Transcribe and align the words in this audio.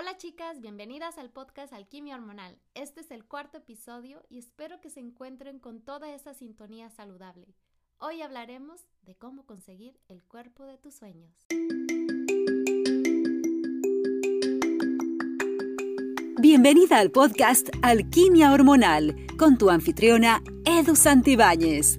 Hola 0.00 0.16
chicas, 0.16 0.60
bienvenidas 0.60 1.18
al 1.18 1.28
podcast 1.28 1.72
Alquimia 1.72 2.14
Hormonal. 2.14 2.56
Este 2.74 3.00
es 3.00 3.10
el 3.10 3.24
cuarto 3.24 3.58
episodio 3.58 4.22
y 4.28 4.38
espero 4.38 4.80
que 4.80 4.90
se 4.90 5.00
encuentren 5.00 5.58
con 5.58 5.80
toda 5.80 6.14
esa 6.14 6.34
sintonía 6.34 6.88
saludable. 6.88 7.48
Hoy 7.98 8.22
hablaremos 8.22 8.86
de 9.02 9.16
cómo 9.16 9.44
conseguir 9.44 9.98
el 10.06 10.22
cuerpo 10.22 10.66
de 10.66 10.78
tus 10.78 10.94
sueños. 10.94 11.32
Bienvenida 16.40 16.98
al 16.98 17.10
podcast 17.10 17.68
Alquimia 17.82 18.52
Hormonal 18.52 19.16
con 19.36 19.58
tu 19.58 19.68
anfitriona 19.68 20.44
Edu 20.64 20.94
Santibáñez. 20.94 21.98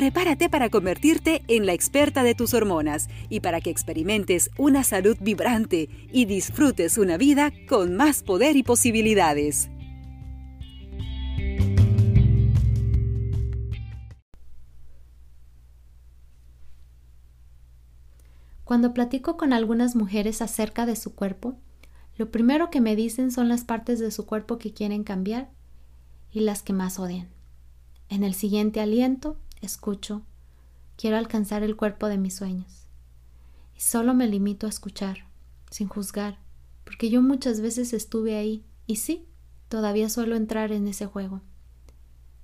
Prepárate 0.00 0.48
para 0.48 0.70
convertirte 0.70 1.42
en 1.46 1.66
la 1.66 1.74
experta 1.74 2.22
de 2.22 2.34
tus 2.34 2.54
hormonas 2.54 3.10
y 3.28 3.40
para 3.40 3.60
que 3.60 3.68
experimentes 3.68 4.50
una 4.56 4.82
salud 4.82 5.14
vibrante 5.20 5.90
y 6.10 6.24
disfrutes 6.24 6.96
una 6.96 7.18
vida 7.18 7.52
con 7.68 7.96
más 7.96 8.22
poder 8.22 8.56
y 8.56 8.62
posibilidades. 8.62 9.68
Cuando 18.64 18.94
platico 18.94 19.36
con 19.36 19.52
algunas 19.52 19.96
mujeres 19.96 20.40
acerca 20.40 20.86
de 20.86 20.96
su 20.96 21.14
cuerpo, 21.14 21.58
lo 22.16 22.30
primero 22.30 22.70
que 22.70 22.80
me 22.80 22.96
dicen 22.96 23.30
son 23.30 23.50
las 23.50 23.64
partes 23.64 23.98
de 23.98 24.10
su 24.10 24.24
cuerpo 24.24 24.56
que 24.56 24.72
quieren 24.72 25.04
cambiar 25.04 25.50
y 26.32 26.40
las 26.40 26.62
que 26.62 26.72
más 26.72 26.98
odian. 26.98 27.28
En 28.08 28.24
el 28.24 28.32
siguiente 28.32 28.80
aliento 28.80 29.36
escucho, 29.60 30.22
quiero 30.96 31.16
alcanzar 31.16 31.62
el 31.62 31.76
cuerpo 31.76 32.06
de 32.06 32.18
mis 32.18 32.36
sueños. 32.36 32.86
Y 33.76 33.80
solo 33.80 34.14
me 34.14 34.26
limito 34.26 34.66
a 34.66 34.70
escuchar, 34.70 35.26
sin 35.70 35.88
juzgar, 35.88 36.38
porque 36.84 37.10
yo 37.10 37.22
muchas 37.22 37.60
veces 37.60 37.92
estuve 37.92 38.36
ahí, 38.36 38.64
y 38.86 38.96
sí, 38.96 39.26
todavía 39.68 40.08
suelo 40.08 40.36
entrar 40.36 40.72
en 40.72 40.88
ese 40.88 41.06
juego. 41.06 41.40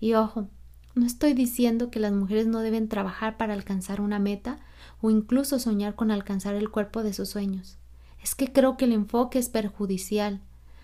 Y 0.00 0.14
ojo, 0.14 0.48
no 0.94 1.04
estoy 1.04 1.34
diciendo 1.34 1.90
que 1.90 2.00
las 2.00 2.12
mujeres 2.12 2.46
no 2.46 2.60
deben 2.60 2.88
trabajar 2.88 3.36
para 3.36 3.52
alcanzar 3.52 4.00
una 4.00 4.18
meta 4.18 4.58
o 5.02 5.10
incluso 5.10 5.58
soñar 5.58 5.94
con 5.94 6.10
alcanzar 6.10 6.54
el 6.54 6.70
cuerpo 6.70 7.02
de 7.02 7.12
sus 7.12 7.28
sueños. 7.28 7.76
Es 8.22 8.34
que 8.34 8.50
creo 8.52 8.76
que 8.76 8.86
el 8.86 8.92
enfoque 8.92 9.38
es 9.38 9.50
perjudicial. 9.50 10.40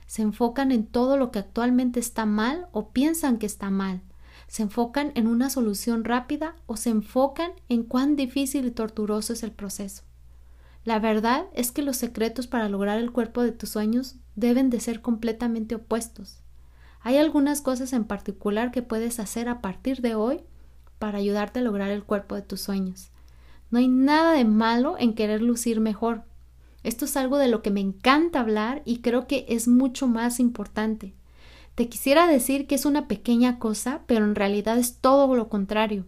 Se 0.07 0.21
enfocan 0.21 0.71
en 0.71 0.87
todo 0.87 1.17
lo 1.17 1.31
que 1.31 1.39
actualmente 1.39 1.99
está 1.99 2.27
mal 2.27 2.69
o 2.73 2.91
piensan 2.91 3.39
que 3.39 3.47
está 3.47 3.71
mal, 3.71 4.03
¿Se 4.53 4.63
enfocan 4.63 5.13
en 5.15 5.29
una 5.29 5.49
solución 5.49 6.05
rápida 6.05 6.57
o 6.67 6.77
se 6.77 6.91
enfocan 6.91 7.53
en 7.71 7.85
cuán 7.85 8.17
difícil 8.17 8.67
y 8.67 8.71
torturoso 8.71 9.33
es 9.33 9.43
el 9.43 9.51
proceso? 9.51 10.03
La 10.85 10.99
verdad 10.99 11.47
es 11.55 11.73
que 11.73 11.81
los 11.81 11.97
secretos 11.97 12.49
para 12.49 12.69
lograr 12.69 12.99
el 12.99 13.13
cuerpo 13.13 13.43
de 13.43 13.53
tus 13.53 13.71
sueños 13.71 14.17
deben 14.37 14.69
de 14.69 14.79
ser 14.81 15.01
completamente 15.01 15.77
opuestos. 15.77 16.43
Hay 17.01 17.17
algunas 17.17 17.63
cosas 17.63 17.95
en 17.95 18.05
particular 18.05 18.73
que 18.73 18.83
puedes 18.83 19.21
hacer 19.21 19.49
a 19.49 19.63
partir 19.63 20.03
de 20.03 20.17
hoy 20.17 20.43
para 20.99 21.17
ayudarte 21.17 21.61
a 21.61 21.63
lograr 21.63 21.91
el 21.91 22.05
cuerpo 22.05 22.35
de 22.35 22.43
tus 22.43 22.61
sueños. 22.61 23.09
No 23.71 23.79
hay 23.79 23.89
nada 23.89 24.35
de 24.35 24.45
malo 24.45 24.97
en 24.99 25.15
querer 25.15 25.41
lucir 25.41 25.81
mejor. 25.81 26.25
Esto 26.83 27.07
es 27.07 27.17
algo 27.17 27.39
de 27.39 27.49
lo 27.49 27.63
que 27.63 27.71
me 27.71 27.81
encanta 27.81 28.41
hablar 28.41 28.83
y 28.85 28.99
creo 28.99 29.27
que 29.27 29.47
es 29.49 29.67
mucho 29.67 30.09
más 30.09 30.41
importante. 30.41 31.15
Te 31.75 31.89
quisiera 31.89 32.27
decir 32.27 32.67
que 32.67 32.75
es 32.75 32.85
una 32.85 33.09
pequeña 33.09 33.59
cosa, 33.59 34.03
pero 34.07 34.25
en 34.25 34.35
realidad 34.35 34.79
es 34.79 34.99
todo 34.99 35.35
lo 35.35 35.49
contrario. 35.49 36.05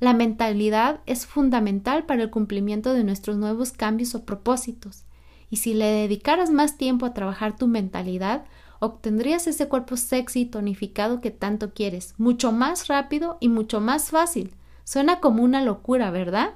La 0.00 0.12
mentalidad 0.12 1.00
es 1.06 1.24
fundamental 1.24 2.04
para 2.04 2.22
el 2.22 2.30
cumplimiento 2.30 2.92
de 2.92 3.04
nuestros 3.04 3.36
nuevos 3.36 3.72
cambios 3.72 4.14
o 4.14 4.24
propósitos. 4.24 5.04
Y 5.50 5.58
si 5.58 5.72
le 5.72 5.86
dedicaras 5.86 6.50
más 6.50 6.76
tiempo 6.76 7.06
a 7.06 7.14
trabajar 7.14 7.56
tu 7.56 7.68
mentalidad, 7.68 8.44
obtendrías 8.80 9.46
ese 9.46 9.68
cuerpo 9.68 9.96
sexy 9.96 10.40
y 10.40 10.46
tonificado 10.46 11.20
que 11.20 11.30
tanto 11.30 11.72
quieres, 11.72 12.14
mucho 12.18 12.50
más 12.50 12.88
rápido 12.88 13.38
y 13.40 13.48
mucho 13.48 13.80
más 13.80 14.10
fácil. 14.10 14.52
Suena 14.82 15.20
como 15.20 15.44
una 15.44 15.62
locura, 15.62 16.10
¿verdad? 16.10 16.54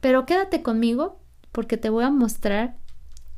Pero 0.00 0.24
quédate 0.24 0.62
conmigo 0.62 1.18
porque 1.52 1.76
te 1.76 1.90
voy 1.90 2.04
a 2.04 2.10
mostrar 2.10 2.76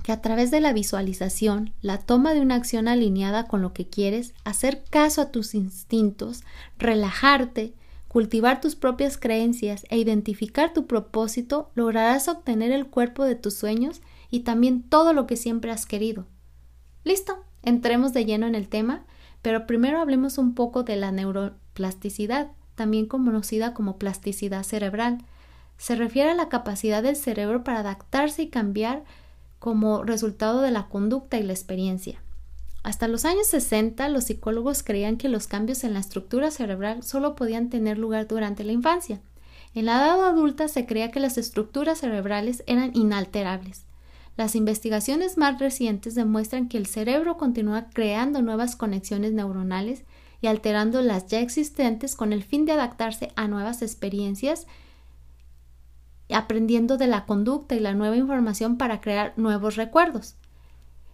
que 0.07 0.13
a 0.13 0.23
través 0.23 0.53
de 0.53 0.61
la 0.61 0.73
visualización, 0.73 1.73
la 1.83 1.99
toma 1.99 2.33
de 2.33 2.41
una 2.41 2.55
acción 2.55 2.87
alineada 2.87 3.49
con 3.49 3.61
lo 3.61 3.73
que 3.73 3.89
quieres, 3.89 4.35
hacer 4.45 4.85
caso 4.89 5.21
a 5.21 5.33
tus 5.33 5.53
instintos, 5.53 6.45
relajarte, 6.79 7.75
cultivar 8.07 8.61
tus 8.61 8.77
propias 8.77 9.19
creencias 9.19 9.85
e 9.91 9.99
identificar 9.99 10.73
tu 10.73 10.87
propósito, 10.87 11.73
lograrás 11.75 12.29
obtener 12.29 12.71
el 12.71 12.87
cuerpo 12.87 13.25
de 13.25 13.35
tus 13.35 13.55
sueños 13.55 14.01
y 14.31 14.45
también 14.45 14.85
todo 14.85 15.13
lo 15.13 15.27
que 15.27 15.35
siempre 15.35 15.73
has 15.73 15.87
querido. 15.87 16.25
Listo, 17.03 17.43
entremos 17.65 18.13
de 18.13 18.27
lleno 18.27 18.47
en 18.47 18.55
el 18.55 18.69
tema, 18.69 19.07
pero 19.43 19.67
primero 19.67 20.01
hablemos 20.01 20.39
un 20.39 20.55
poco 20.55 20.85
de 20.85 20.95
la 20.95 21.11
neuroplasticidad, 21.11 22.53
también 22.77 23.07
conocida 23.07 23.75
como 23.75 23.99
plasticidad 23.99 24.63
cerebral. 24.63 25.19
Se 25.79 25.97
refiere 25.97 26.31
a 26.31 26.37
la 26.37 26.49
capacidad 26.49 27.03
del 27.03 27.17
cerebro 27.17 27.65
para 27.65 27.81
adaptarse 27.81 28.43
y 28.45 28.51
cambiar 28.51 29.03
como 29.59 30.05
resultado 30.05 30.61
de 30.61 30.71
la 30.71 30.89
conducta 30.89 31.39
y 31.39 31.43
la 31.43 31.53
experiencia. 31.53 32.23
Hasta 32.83 33.09
los 33.09 33.25
años 33.25 33.49
60 33.49 34.09
los 34.11 34.25
psicólogos 34.25 34.83
creían 34.83 35.17
que 35.17 35.29
los 35.29 35.49
cambios 35.49 35.83
en 35.83 35.95
la 35.95 36.01
estructura 36.01 36.51
cerebral 36.51 37.03
solo 37.03 37.35
podían 37.35 37.69
tener 37.69 37.99
lugar 37.99 38.29
durante 38.29 38.63
la 38.63 38.73
infancia. 38.73 39.21
En 39.75 39.87
la 39.87 39.97
edad 39.97 40.25
adulta 40.25 40.69
se 40.69 40.87
creía 40.87 41.11
que 41.11 41.21
las 41.21 41.37
estructuras 41.37 41.99
cerebrales 41.99 42.63
eran 42.67 42.93
inalterables. 42.95 43.87
Las 44.37 44.55
investigaciones 44.55 45.37
más 45.37 45.59
recientes 45.59 46.15
demuestran 46.15 46.69
que 46.69 46.79
el 46.79 46.87
cerebro 46.87 47.37
continúa 47.37 47.89
creando 47.93 48.43
nuevas 48.43 48.77
conexiones 48.77 49.33
neuronales 49.33 50.05
y 50.41 50.47
alterando 50.47 51.03
las 51.03 51.27
ya 51.27 51.41
existentes 51.41 52.15
con 52.15 52.33
el 52.33 52.45
fin 52.45 52.67
de 52.67 52.73
adaptarse 52.73 53.33
a 53.35 53.49
nuevas 53.49 53.83
experiencias 53.83 54.67
aprendiendo 56.35 56.97
de 56.97 57.07
la 57.07 57.25
conducta 57.25 57.75
y 57.75 57.81
la 57.81 57.95
nueva 57.95 58.17
información 58.17 58.77
para 58.79 59.01
crear 59.01 59.33
nuevos 59.37 59.77
recuerdos. 59.77 60.37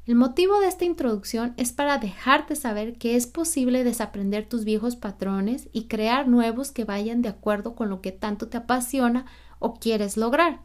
El 0.05 0.17
motivo 0.17 0.59
de 0.59 0.67
esta 0.67 0.85
introducción 0.85 1.55
es 1.57 1.73
para 1.73 1.99
dejarte 1.99 2.57
saber 2.57 2.99
que 2.99 3.15
es 3.15 3.29
posible 3.29 3.85
desaprender 3.85 4.49
tus 4.49 4.65
viejos 4.65 4.97
patrones 4.97 5.69
y 5.73 5.85
crear 5.85 6.27
nuevos 6.27 6.73
que 6.73 6.85
vayan 6.85 7.23
de 7.23 7.29
acuerdo 7.29 7.77
con 7.77 7.89
lo 7.89 8.01
que 8.01 8.11
tanto 8.11 8.49
te 8.49 8.57
apasiona 8.57 9.27
o 9.61 9.75
quieres 9.75 10.17
lograr. 10.17 10.61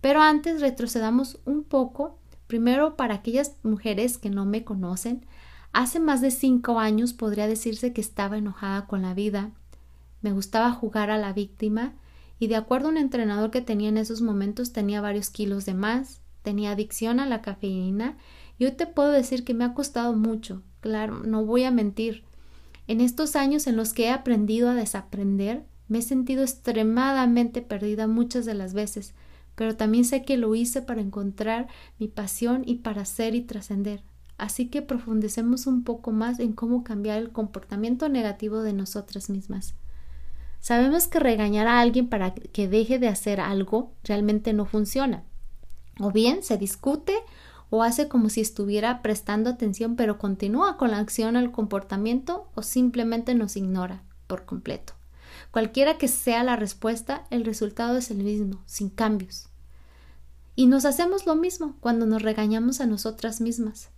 Pero 0.00 0.22
antes 0.22 0.62
retrocedamos 0.62 1.38
un 1.44 1.64
poco, 1.64 2.18
primero 2.46 2.96
para 2.96 3.16
aquellas 3.16 3.56
mujeres 3.62 4.16
que 4.16 4.30
no 4.30 4.46
me 4.46 4.64
conocen, 4.64 5.26
hace 5.72 6.00
más 6.00 6.22
de 6.22 6.30
cinco 6.30 6.78
años 6.78 7.12
podría 7.12 7.46
decirse 7.48 7.92
que 7.92 8.00
estaba 8.00 8.38
enojada 8.38 8.86
con 8.86 9.02
la 9.02 9.12
vida, 9.12 9.50
me 10.22 10.32
gustaba 10.32 10.72
jugar 10.72 11.10
a 11.10 11.18
la 11.18 11.34
víctima, 11.34 11.92
y 12.38 12.48
de 12.48 12.56
acuerdo 12.56 12.88
a 12.88 12.90
un 12.90 12.98
entrenador 12.98 13.50
que 13.50 13.60
tenía 13.60 13.88
en 13.88 13.98
esos 13.98 14.20
momentos 14.20 14.72
tenía 14.72 15.00
varios 15.00 15.30
kilos 15.30 15.64
de 15.64 15.74
más, 15.74 16.20
tenía 16.42 16.72
adicción 16.72 17.20
a 17.20 17.26
la 17.26 17.42
cafeína 17.42 18.16
y 18.58 18.64
hoy 18.66 18.72
te 18.72 18.86
puedo 18.86 19.10
decir 19.10 19.44
que 19.44 19.54
me 19.54 19.64
ha 19.64 19.74
costado 19.74 20.14
mucho, 20.14 20.62
claro, 20.80 21.20
no 21.24 21.44
voy 21.44 21.64
a 21.64 21.70
mentir. 21.70 22.24
En 22.86 23.00
estos 23.00 23.36
años 23.36 23.66
en 23.66 23.76
los 23.76 23.92
que 23.92 24.04
he 24.04 24.10
aprendido 24.10 24.68
a 24.68 24.74
desaprender, 24.74 25.64
me 25.88 25.98
he 25.98 26.02
sentido 26.02 26.42
extremadamente 26.42 27.62
perdida 27.62 28.06
muchas 28.06 28.44
de 28.44 28.54
las 28.54 28.74
veces, 28.74 29.14
pero 29.54 29.76
también 29.76 30.04
sé 30.04 30.22
que 30.22 30.36
lo 30.36 30.54
hice 30.54 30.82
para 30.82 31.00
encontrar 31.00 31.68
mi 31.98 32.08
pasión 32.08 32.62
y 32.66 32.76
para 32.76 33.04
ser 33.04 33.34
y 33.34 33.42
trascender. 33.42 34.02
Así 34.38 34.68
que 34.68 34.82
profundicemos 34.82 35.66
un 35.66 35.82
poco 35.82 36.12
más 36.12 36.40
en 36.40 36.52
cómo 36.52 36.84
cambiar 36.84 37.18
el 37.18 37.32
comportamiento 37.32 38.08
negativo 38.08 38.60
de 38.60 38.74
nosotras 38.74 39.30
mismas. 39.30 39.74
Sabemos 40.66 41.06
que 41.06 41.20
regañar 41.20 41.68
a 41.68 41.78
alguien 41.78 42.08
para 42.08 42.34
que 42.34 42.66
deje 42.66 42.98
de 42.98 43.06
hacer 43.06 43.38
algo 43.38 43.92
realmente 44.02 44.52
no 44.52 44.66
funciona. 44.66 45.22
O 46.00 46.10
bien 46.10 46.42
se 46.42 46.58
discute 46.58 47.14
o 47.70 47.84
hace 47.84 48.08
como 48.08 48.30
si 48.30 48.40
estuviera 48.40 49.00
prestando 49.00 49.48
atención 49.48 49.94
pero 49.94 50.18
continúa 50.18 50.76
con 50.76 50.90
la 50.90 50.98
acción 50.98 51.36
o 51.36 51.38
el 51.38 51.52
comportamiento 51.52 52.48
o 52.56 52.62
simplemente 52.62 53.36
nos 53.36 53.56
ignora 53.56 54.02
por 54.26 54.44
completo. 54.44 54.94
Cualquiera 55.52 55.98
que 55.98 56.08
sea 56.08 56.42
la 56.42 56.56
respuesta, 56.56 57.28
el 57.30 57.44
resultado 57.44 57.96
es 57.96 58.10
el 58.10 58.24
mismo, 58.24 58.60
sin 58.66 58.90
cambios. 58.90 59.48
Y 60.56 60.66
nos 60.66 60.84
hacemos 60.84 61.26
lo 61.26 61.36
mismo 61.36 61.76
cuando 61.78 62.06
nos 62.06 62.22
regañamos 62.22 62.80
a 62.80 62.86
nosotras 62.86 63.40
mismas, 63.40 63.90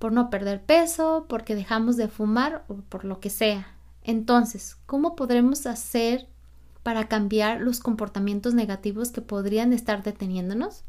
por 0.00 0.10
no 0.10 0.28
perder 0.28 0.60
peso, 0.60 1.26
porque 1.28 1.54
dejamos 1.54 1.96
de 1.96 2.08
fumar 2.08 2.64
o 2.66 2.78
por 2.78 3.04
lo 3.04 3.20
que 3.20 3.30
sea. 3.30 3.73
Entonces, 4.04 4.76
¿cómo 4.86 5.16
podremos 5.16 5.66
hacer 5.66 6.28
para 6.82 7.08
cambiar 7.08 7.60
los 7.60 7.80
comportamientos 7.80 8.54
negativos 8.54 9.10
que 9.10 9.22
podrían 9.22 9.72
estar 9.72 10.02
deteniéndonos? 10.02 10.84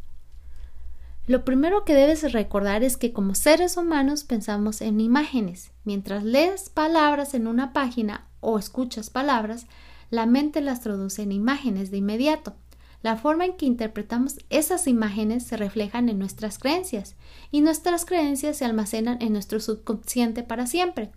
Lo 1.27 1.43
primero 1.43 1.85
que 1.85 1.95
debes 1.95 2.31
recordar 2.33 2.83
es 2.83 2.97
que 2.97 3.11
como 3.11 3.33
seres 3.33 3.77
humanos 3.77 4.23
pensamos 4.23 4.81
en 4.81 5.01
imágenes. 5.01 5.71
Mientras 5.83 6.23
lees 6.23 6.69
palabras 6.69 7.33
en 7.33 7.47
una 7.47 7.73
página 7.73 8.27
o 8.41 8.59
escuchas 8.59 9.09
palabras, 9.09 9.65
la 10.11 10.27
mente 10.27 10.61
las 10.61 10.81
traduce 10.81 11.23
en 11.23 11.31
imágenes 11.31 11.89
de 11.89 11.97
inmediato. 11.97 12.53
La 13.01 13.17
forma 13.17 13.45
en 13.45 13.57
que 13.57 13.65
interpretamos 13.65 14.37
esas 14.49 14.87
imágenes 14.87 15.43
se 15.43 15.57
reflejan 15.57 16.09
en 16.09 16.19
nuestras 16.19 16.59
creencias 16.59 17.15
y 17.49 17.61
nuestras 17.61 18.05
creencias 18.05 18.57
se 18.57 18.65
almacenan 18.65 19.19
en 19.21 19.33
nuestro 19.33 19.59
subconsciente 19.59 20.43
para 20.43 20.67
siempre. 20.67 21.11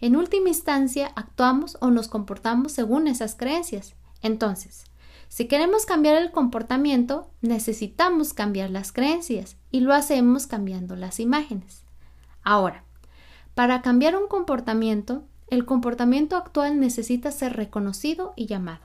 En 0.00 0.16
última 0.16 0.48
instancia, 0.48 1.12
actuamos 1.16 1.76
o 1.80 1.90
nos 1.90 2.08
comportamos 2.08 2.72
según 2.72 3.06
esas 3.06 3.34
creencias. 3.34 3.94
Entonces, 4.22 4.84
si 5.28 5.46
queremos 5.46 5.86
cambiar 5.86 6.16
el 6.16 6.30
comportamiento, 6.30 7.30
necesitamos 7.40 8.32
cambiar 8.32 8.70
las 8.70 8.92
creencias 8.92 9.56
y 9.70 9.80
lo 9.80 9.92
hacemos 9.92 10.46
cambiando 10.46 10.96
las 10.96 11.20
imágenes. 11.20 11.84
Ahora, 12.42 12.84
para 13.54 13.82
cambiar 13.82 14.16
un 14.16 14.28
comportamiento, 14.28 15.24
el 15.48 15.64
comportamiento 15.64 16.36
actual 16.36 16.78
necesita 16.78 17.30
ser 17.32 17.54
reconocido 17.54 18.34
y 18.36 18.46
llamado. 18.46 18.84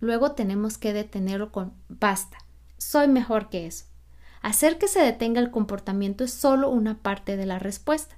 Luego 0.00 0.32
tenemos 0.32 0.78
que 0.78 0.92
detenerlo 0.92 1.52
con 1.52 1.72
basta, 1.88 2.38
soy 2.78 3.08
mejor 3.08 3.48
que 3.48 3.66
eso. 3.66 3.86
Hacer 4.42 4.78
que 4.78 4.88
se 4.88 5.00
detenga 5.00 5.40
el 5.40 5.50
comportamiento 5.50 6.24
es 6.24 6.32
solo 6.32 6.70
una 6.70 6.98
parte 6.98 7.36
de 7.36 7.46
la 7.46 7.58
respuesta, 7.58 8.16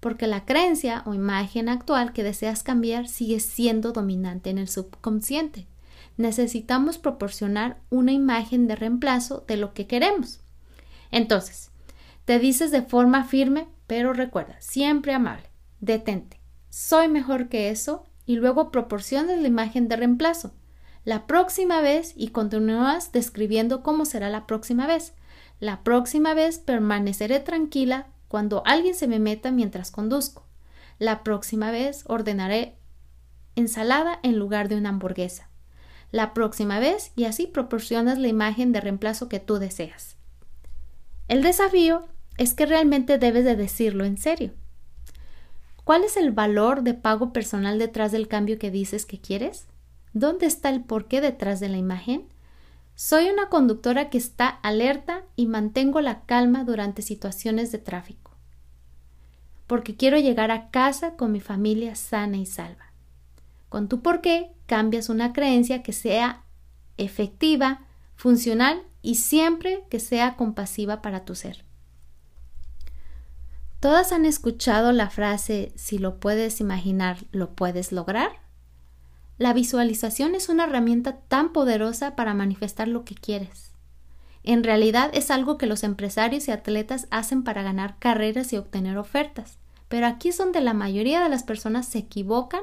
porque 0.00 0.26
la 0.26 0.44
creencia 0.44 1.02
o 1.06 1.14
imagen 1.14 1.68
actual 1.68 2.12
que 2.12 2.22
deseas 2.22 2.62
cambiar 2.62 3.08
sigue 3.08 3.40
siendo 3.40 3.92
dominante 3.92 4.50
en 4.50 4.58
el 4.58 4.68
subconsciente 4.68 5.66
necesitamos 6.16 6.98
proporcionar 6.98 7.78
una 7.90 8.12
imagen 8.12 8.66
de 8.66 8.76
reemplazo 8.76 9.44
de 9.46 9.56
lo 9.56 9.74
que 9.74 9.86
queremos. 9.86 10.40
Entonces, 11.10 11.70
te 12.24 12.38
dices 12.38 12.70
de 12.70 12.82
forma 12.82 13.24
firme, 13.24 13.68
pero 13.86 14.12
recuerda, 14.12 14.56
siempre 14.60 15.12
amable, 15.12 15.48
detente, 15.80 16.40
soy 16.70 17.08
mejor 17.08 17.48
que 17.48 17.70
eso 17.70 18.04
y 18.24 18.36
luego 18.36 18.70
proporcionas 18.70 19.38
la 19.38 19.48
imagen 19.48 19.88
de 19.88 19.96
reemplazo. 19.96 20.52
La 21.04 21.26
próxima 21.26 21.80
vez 21.80 22.14
y 22.16 22.28
continúas 22.28 23.12
describiendo 23.12 23.84
cómo 23.84 24.04
será 24.04 24.28
la 24.28 24.46
próxima 24.46 24.88
vez. 24.88 25.14
La 25.60 25.84
próxima 25.84 26.34
vez 26.34 26.58
permaneceré 26.58 27.38
tranquila 27.38 28.08
cuando 28.28 28.62
alguien 28.66 28.94
se 28.94 29.08
me 29.08 29.18
meta 29.18 29.50
mientras 29.50 29.90
conduzco. 29.90 30.46
La 30.98 31.22
próxima 31.22 31.70
vez 31.70 32.04
ordenaré 32.06 32.76
ensalada 33.54 34.18
en 34.22 34.38
lugar 34.38 34.68
de 34.68 34.76
una 34.76 34.90
hamburguesa 34.90 35.48
la 36.10 36.34
próxima 36.34 36.78
vez 36.78 37.12
y 37.16 37.24
así 37.24 37.46
proporcionas 37.46 38.18
la 38.18 38.28
imagen 38.28 38.72
de 38.72 38.80
reemplazo 38.80 39.28
que 39.28 39.40
tú 39.40 39.58
deseas. 39.58 40.16
El 41.28 41.42
desafío 41.42 42.06
es 42.38 42.54
que 42.54 42.66
realmente 42.66 43.18
debes 43.18 43.44
de 43.44 43.56
decirlo 43.56 44.04
en 44.04 44.16
serio. 44.16 44.52
¿Cuál 45.84 46.04
es 46.04 46.16
el 46.16 46.32
valor 46.32 46.82
de 46.82 46.94
pago 46.94 47.32
personal 47.32 47.78
detrás 47.78 48.12
del 48.12 48.28
cambio 48.28 48.58
que 48.58 48.70
dices 48.70 49.06
que 49.06 49.20
quieres? 49.20 49.66
¿Dónde 50.12 50.46
está 50.46 50.68
el 50.70 50.82
porqué 50.82 51.20
detrás 51.20 51.60
de 51.60 51.68
la 51.68 51.76
imagen? 51.76 52.26
Soy 52.98 53.28
una 53.28 53.50
conductora 53.50 54.08
que 54.08 54.16
está 54.16 54.48
alerta 54.48 55.22
y 55.36 55.44
mantengo 55.44 56.00
la 56.00 56.24
calma 56.24 56.64
durante 56.64 57.02
situaciones 57.02 57.70
de 57.70 57.76
tráfico, 57.76 58.30
porque 59.66 59.96
quiero 59.96 60.18
llegar 60.18 60.50
a 60.50 60.70
casa 60.70 61.14
con 61.14 61.30
mi 61.30 61.40
familia 61.40 61.94
sana 61.94 62.38
y 62.38 62.46
salva. 62.46 62.94
Con 63.68 63.88
tu 63.88 64.00
porqué 64.00 64.50
cambias 64.64 65.10
una 65.10 65.34
creencia 65.34 65.82
que 65.82 65.92
sea 65.92 66.44
efectiva, 66.96 67.82
funcional 68.14 68.82
y 69.02 69.16
siempre 69.16 69.84
que 69.90 70.00
sea 70.00 70.34
compasiva 70.36 71.02
para 71.02 71.26
tu 71.26 71.34
ser. 71.34 71.66
¿Todas 73.78 74.10
han 74.10 74.24
escuchado 74.24 74.92
la 74.92 75.10
frase 75.10 75.70
si 75.76 75.98
lo 75.98 76.18
puedes 76.18 76.62
imaginar, 76.62 77.18
lo 77.30 77.54
puedes 77.54 77.92
lograr? 77.92 78.45
La 79.38 79.52
visualización 79.52 80.34
es 80.34 80.48
una 80.48 80.64
herramienta 80.64 81.18
tan 81.28 81.52
poderosa 81.52 82.16
para 82.16 82.32
manifestar 82.32 82.88
lo 82.88 83.04
que 83.04 83.14
quieres. 83.14 83.72
En 84.42 84.64
realidad 84.64 85.10
es 85.12 85.30
algo 85.30 85.58
que 85.58 85.66
los 85.66 85.82
empresarios 85.84 86.48
y 86.48 86.52
atletas 86.52 87.06
hacen 87.10 87.42
para 87.42 87.62
ganar 87.62 87.98
carreras 87.98 88.52
y 88.52 88.56
obtener 88.56 88.96
ofertas. 88.96 89.58
Pero 89.88 90.06
aquí 90.06 90.30
es 90.30 90.38
donde 90.38 90.60
la 90.60 90.72
mayoría 90.72 91.22
de 91.22 91.28
las 91.28 91.42
personas 91.42 91.86
se 91.86 91.98
equivocan 91.98 92.62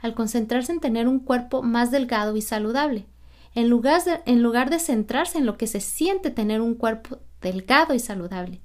al 0.00 0.14
concentrarse 0.14 0.72
en 0.72 0.80
tener 0.80 1.08
un 1.08 1.18
cuerpo 1.18 1.62
más 1.62 1.90
delgado 1.90 2.36
y 2.36 2.42
saludable, 2.42 3.06
en 3.54 3.68
lugar, 3.68 4.02
de, 4.04 4.20
en 4.24 4.42
lugar 4.42 4.70
de 4.70 4.78
centrarse 4.78 5.38
en 5.38 5.46
lo 5.46 5.56
que 5.58 5.66
se 5.66 5.80
siente 5.80 6.30
tener 6.30 6.60
un 6.60 6.74
cuerpo 6.74 7.18
delgado 7.40 7.94
y 7.94 7.98
saludable. 7.98 8.61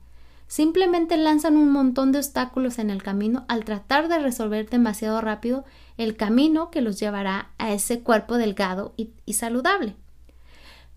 Simplemente 0.48 1.18
lanzan 1.18 1.58
un 1.58 1.72
montón 1.72 2.12
de 2.12 2.20
obstáculos 2.20 2.80
en 2.80 2.90
el 2.90 3.04
camino 3.04 3.46
al 3.48 3.66
tratar 3.66 4.08
de 4.08 4.20
resolver 4.20 4.70
demasiado 4.70 5.20
rápido 5.22 5.66
el 5.98 6.16
camino 6.16 6.72
que 6.72 6.82
los 6.82 7.00
llevará 7.00 7.52
a 7.58 7.74
ese 7.74 8.02
cuerpo 8.02 8.38
delgado 8.38 8.94
y, 8.96 9.34
saludable. 9.34 9.96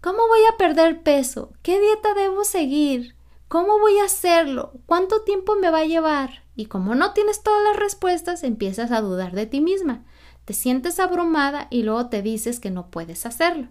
¿Cómo 0.00 0.18
voy 0.28 0.40
a 0.52 0.56
perder 0.56 1.02
peso? 1.02 1.52
¿Qué 1.62 1.80
dieta 1.80 2.14
debo 2.14 2.44
seguir? 2.44 3.16
¿Cómo 3.48 3.78
voy 3.80 3.98
a 3.98 4.04
hacerlo? 4.04 4.72
¿Cuánto 4.86 5.22
tiempo 5.22 5.56
me 5.56 5.70
va 5.70 5.78
a 5.78 5.84
llevar? 5.84 6.44
Y 6.54 6.66
como 6.66 6.94
no 6.94 7.12
tienes 7.12 7.42
todas 7.42 7.62
las 7.64 7.76
respuestas, 7.76 8.44
empiezas 8.44 8.92
a 8.92 9.00
dudar 9.00 9.32
de 9.32 9.46
ti 9.46 9.60
misma 9.60 10.04
te 10.50 10.54
sientes 10.54 10.98
abrumada 10.98 11.68
y 11.70 11.84
luego 11.84 12.08
te 12.08 12.22
dices 12.22 12.58
que 12.58 12.72
no 12.72 12.90
puedes 12.90 13.24
hacerlo. 13.24 13.68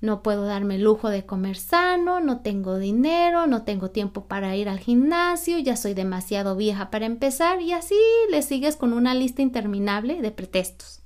No 0.00 0.22
puedo 0.22 0.44
darme 0.46 0.76
el 0.76 0.84
lujo 0.84 1.10
de 1.10 1.26
comer 1.26 1.56
sano, 1.56 2.20
no 2.20 2.40
tengo 2.40 2.78
dinero, 2.78 3.46
no 3.46 3.64
tengo 3.64 3.90
tiempo 3.90 4.24
para 4.24 4.56
ir 4.56 4.68
al 4.68 4.78
gimnasio, 4.78 5.58
ya 5.58 5.76
soy 5.76 5.92
demasiado 5.92 6.56
vieja 6.56 6.90
para 6.90 7.04
empezar 7.04 7.60
y 7.60 7.72
así 7.72 7.98
le 8.30 8.40
sigues 8.40 8.76
con 8.76 8.94
una 8.94 9.14
lista 9.14 9.42
interminable 9.42 10.22
de 10.22 10.30
pretextos. 10.30 11.02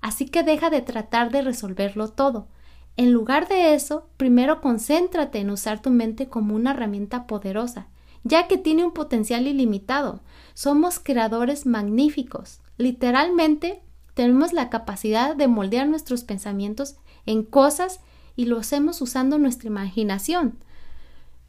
Así 0.00 0.26
que 0.26 0.42
deja 0.42 0.68
de 0.68 0.82
tratar 0.82 1.30
de 1.30 1.42
resolverlo 1.42 2.08
todo. 2.08 2.48
En 2.96 3.12
lugar 3.12 3.48
de 3.48 3.74
eso, 3.74 4.08
primero 4.16 4.60
concéntrate 4.60 5.38
en 5.38 5.50
usar 5.50 5.80
tu 5.80 5.90
mente 5.90 6.28
como 6.28 6.56
una 6.56 6.72
herramienta 6.72 7.26
poderosa, 7.26 7.88
ya 8.24 8.48
que 8.48 8.58
tiene 8.58 8.84
un 8.84 8.92
potencial 8.92 9.46
ilimitado. 9.46 10.22
Somos 10.54 10.98
creadores 10.98 11.66
magníficos. 11.66 12.60
Literalmente 12.78 13.82
tenemos 14.14 14.52
la 14.52 14.70
capacidad 14.70 15.36
de 15.36 15.48
moldear 15.48 15.88
nuestros 15.88 16.24
pensamientos 16.24 16.96
en 17.26 17.44
cosas 17.44 18.00
y 18.36 18.46
lo 18.46 18.58
hacemos 18.58 19.00
usando 19.00 19.38
nuestra 19.38 19.68
imaginación. 19.68 20.58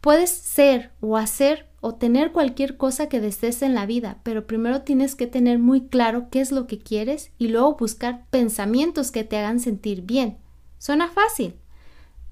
Puedes 0.01 0.29
ser 0.29 0.91
o 1.01 1.17
hacer 1.17 1.67
o 1.81 1.95
tener 1.95 2.31
cualquier 2.31 2.77
cosa 2.77 3.09
que 3.09 3.21
desees 3.21 3.61
en 3.61 3.73
la 3.73 3.85
vida, 3.85 4.17
pero 4.23 4.47
primero 4.47 4.81
tienes 4.81 5.15
que 5.15 5.27
tener 5.27 5.59
muy 5.59 5.87
claro 5.87 6.29
qué 6.29 6.41
es 6.41 6.51
lo 6.51 6.67
que 6.67 6.79
quieres 6.79 7.31
y 7.37 7.47
luego 7.47 7.75
buscar 7.75 8.25
pensamientos 8.29 9.11
que 9.11 9.23
te 9.23 9.37
hagan 9.37 9.59
sentir 9.59 10.01
bien. 10.01 10.37
Suena 10.77 11.09
fácil, 11.09 11.55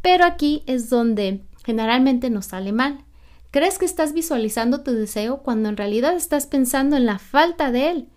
pero 0.02 0.26
aquí 0.26 0.64
es 0.66 0.90
donde 0.90 1.42
generalmente 1.66 2.30
nos 2.30 2.48
sale 2.48 2.72
mal. 2.72 3.06
Crees 3.52 3.78
que 3.78 3.86
estás 3.86 4.14
visualizando 4.14 4.82
tu 4.82 4.92
deseo 4.92 5.44
cuando 5.44 5.70
en 5.70 5.78
realidad 5.78 6.16
estás 6.16 6.48
pensando 6.48 6.96
en 6.96 7.06
la 7.06 7.20
falta 7.20 7.72
de 7.72 7.92
él 7.92 8.08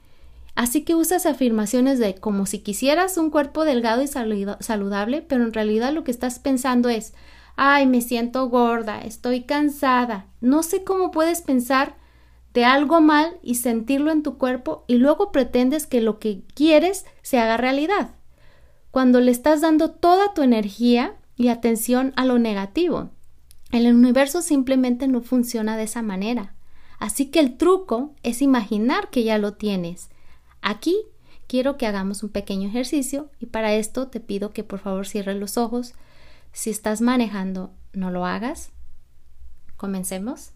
Así 0.56 0.82
que 0.82 0.94
usas 0.94 1.26
afirmaciones 1.26 1.98
de 1.98 2.16
como 2.16 2.46
si 2.46 2.60
quisieras 2.60 3.18
un 3.18 3.30
cuerpo 3.30 3.64
delgado 3.64 4.02
y 4.02 4.08
saludable, 4.08 5.22
pero 5.22 5.44
en 5.44 5.52
realidad 5.52 5.92
lo 5.92 6.02
que 6.02 6.10
estás 6.10 6.38
pensando 6.38 6.88
es 6.88 7.12
ay, 7.56 7.86
me 7.86 8.00
siento 8.00 8.48
gorda, 8.48 9.00
estoy 9.00 9.42
cansada. 9.42 10.26
No 10.40 10.62
sé 10.62 10.82
cómo 10.82 11.10
puedes 11.10 11.42
pensar 11.42 11.96
de 12.54 12.64
algo 12.64 13.02
mal 13.02 13.38
y 13.42 13.56
sentirlo 13.56 14.10
en 14.10 14.22
tu 14.22 14.38
cuerpo 14.38 14.84
y 14.86 14.96
luego 14.96 15.30
pretendes 15.30 15.86
que 15.86 16.00
lo 16.00 16.18
que 16.18 16.42
quieres 16.54 17.04
se 17.22 17.38
haga 17.38 17.58
realidad. 17.58 18.14
Cuando 18.90 19.20
le 19.20 19.32
estás 19.32 19.60
dando 19.60 19.90
toda 19.90 20.32
tu 20.32 20.42
energía 20.42 21.16
y 21.36 21.48
atención 21.48 22.14
a 22.16 22.24
lo 22.24 22.38
negativo. 22.38 23.10
El 23.72 23.92
universo 23.94 24.40
simplemente 24.40 25.06
no 25.06 25.20
funciona 25.20 25.76
de 25.76 25.82
esa 25.82 26.00
manera. 26.00 26.54
Así 26.98 27.26
que 27.26 27.40
el 27.40 27.58
truco 27.58 28.14
es 28.22 28.40
imaginar 28.40 29.10
que 29.10 29.22
ya 29.22 29.36
lo 29.36 29.52
tienes 29.52 30.08
Aquí 30.68 30.96
quiero 31.46 31.76
que 31.76 31.86
hagamos 31.86 32.24
un 32.24 32.30
pequeño 32.30 32.68
ejercicio 32.68 33.30
y 33.38 33.46
para 33.46 33.74
esto 33.74 34.08
te 34.08 34.18
pido 34.18 34.50
que 34.50 34.64
por 34.64 34.80
favor 34.80 35.06
cierres 35.06 35.36
los 35.36 35.58
ojos. 35.58 35.94
Si 36.50 36.70
estás 36.70 37.00
manejando, 37.00 37.72
no 37.92 38.10
lo 38.10 38.26
hagas. 38.26 38.72
Comencemos. 39.76 40.50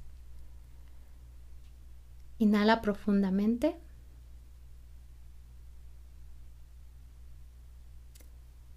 Inhala 2.39 2.83
profundamente. 2.83 3.77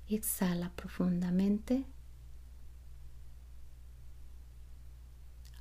Exhala 0.08 0.70
profundamente. 0.76 1.88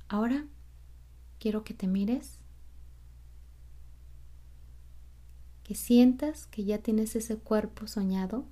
Ahora 0.07 0.45
quiero 1.39 1.63
que 1.63 1.73
te 1.73 1.87
mires 1.87 2.42
que 5.63 5.75
sientas 5.75 6.45
que 6.47 6.65
ya 6.65 6.79
tienes 6.79 7.15
ese 7.15 7.37
cuerpo 7.37 7.87
soñado, 7.87 8.45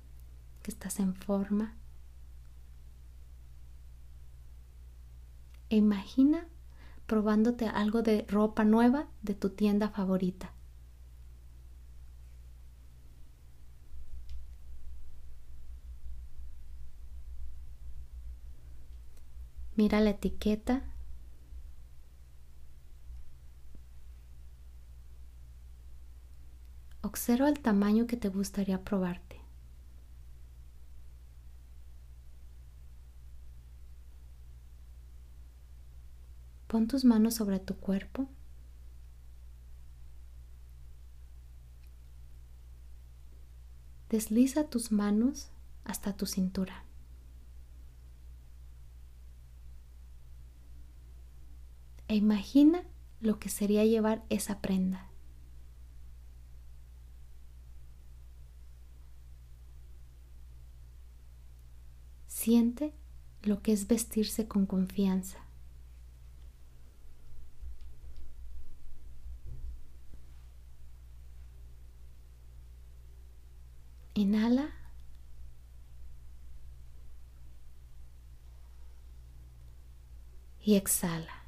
que 0.62 0.70
estás 0.70 0.98
en 0.98 1.14
forma. 1.14 1.76
E 5.68 5.76
imagina 5.76 6.46
probándote 7.06 7.66
algo 7.66 8.02
de 8.02 8.24
ropa 8.28 8.64
nueva 8.64 9.08
de 9.22 9.34
tu 9.34 9.50
tienda 9.50 9.90
favorita. 9.90 10.52
Mira 19.76 20.00
la 20.00 20.10
etiqueta. 20.10 20.91
Observa 27.12 27.50
el 27.50 27.60
tamaño 27.60 28.06
que 28.06 28.16
te 28.16 28.30
gustaría 28.30 28.82
probarte. 28.82 29.38
Pon 36.68 36.88
tus 36.88 37.04
manos 37.04 37.34
sobre 37.34 37.60
tu 37.60 37.76
cuerpo. 37.76 38.28
Desliza 44.08 44.70
tus 44.70 44.90
manos 44.90 45.50
hasta 45.84 46.16
tu 46.16 46.24
cintura. 46.24 46.86
e 52.08 52.14
imagina 52.14 52.82
lo 53.22 53.38
que 53.38 53.48
sería 53.48 53.86
llevar 53.86 54.22
esa 54.28 54.60
prenda. 54.60 55.11
Siente 62.42 62.92
lo 63.44 63.62
que 63.62 63.70
es 63.70 63.86
vestirse 63.86 64.48
con 64.48 64.66
confianza. 64.66 65.38
Inhala. 74.14 74.74
Y 80.64 80.74
exhala. 80.74 81.44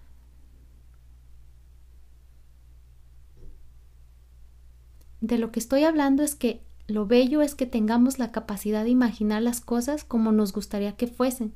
de 5.20 5.38
lo 5.38 5.50
que 5.50 5.58
estoy 5.58 5.84
hablando 5.84 6.22
es 6.22 6.34
que 6.34 6.62
lo 6.86 7.06
bello 7.06 7.40
es 7.40 7.54
que 7.54 7.66
tengamos 7.66 8.18
la 8.18 8.30
capacidad 8.30 8.84
de 8.84 8.90
imaginar 8.90 9.42
las 9.42 9.60
cosas 9.60 10.04
como 10.04 10.32
nos 10.32 10.52
gustaría 10.52 10.96
que 10.96 11.06
fuesen, 11.06 11.54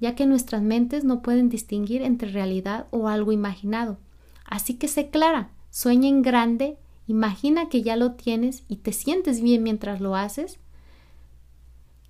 ya 0.00 0.14
que 0.14 0.26
nuestras 0.26 0.62
mentes 0.62 1.04
no 1.04 1.20
pueden 1.20 1.48
distinguir 1.48 2.02
entre 2.02 2.30
realidad 2.30 2.86
o 2.90 3.08
algo 3.08 3.32
imaginado. 3.32 3.98
Así 4.44 4.74
que 4.74 4.88
sé 4.88 5.10
clara, 5.10 5.50
sueña 5.70 6.08
en 6.08 6.22
grande, 6.22 6.78
imagina 7.06 7.68
que 7.68 7.82
ya 7.82 7.96
lo 7.96 8.12
tienes 8.12 8.64
y 8.68 8.76
te 8.76 8.92
sientes 8.92 9.42
bien 9.42 9.62
mientras 9.62 10.00
lo 10.00 10.16
haces. 10.16 10.58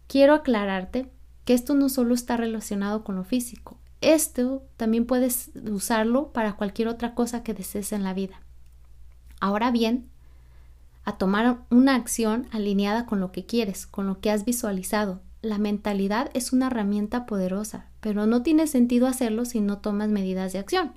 Quiero 0.06 0.34
aclararte 0.34 1.10
que 1.44 1.54
esto 1.54 1.74
no 1.74 1.88
solo 1.88 2.14
está 2.14 2.36
relacionado 2.36 3.02
con 3.02 3.16
lo 3.16 3.24
físico, 3.24 3.78
esto 4.00 4.62
también 4.76 5.06
puedes 5.06 5.50
usarlo 5.70 6.32
para 6.32 6.54
cualquier 6.54 6.88
otra 6.88 7.14
cosa 7.14 7.42
que 7.42 7.54
desees 7.54 7.92
en 7.92 8.04
la 8.04 8.14
vida. 8.14 8.40
Ahora 9.40 9.70
bien, 9.70 10.09
a 11.10 11.18
tomar 11.18 11.58
una 11.70 11.94
acción 11.94 12.48
alineada 12.50 13.06
con 13.06 13.20
lo 13.20 13.32
que 13.32 13.46
quieres, 13.46 13.86
con 13.86 14.06
lo 14.06 14.20
que 14.20 14.30
has 14.30 14.44
visualizado. 14.44 15.20
La 15.42 15.58
mentalidad 15.58 16.30
es 16.34 16.52
una 16.52 16.66
herramienta 16.66 17.26
poderosa, 17.26 17.86
pero 18.00 18.26
no 18.26 18.42
tiene 18.42 18.66
sentido 18.66 19.06
hacerlo 19.06 19.44
si 19.44 19.60
no 19.60 19.78
tomas 19.78 20.08
medidas 20.08 20.52
de 20.52 20.58
acción. 20.58 20.92